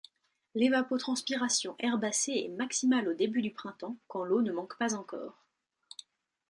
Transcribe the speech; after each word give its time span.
L'évapotranspiration 0.55 1.75
herbacée 1.77 2.31
est 2.31 2.49
maximale 2.57 3.07
au 3.09 3.13
début 3.13 3.43
du 3.43 3.51
printemps 3.53 3.97
quand 4.07 4.23
l'eau 4.23 4.41
ne 4.41 4.51
manque 4.51 4.75
pas 4.79 4.95
encore. 4.95 5.45